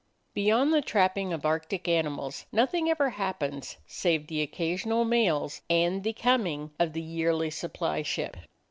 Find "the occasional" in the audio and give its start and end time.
4.25-5.05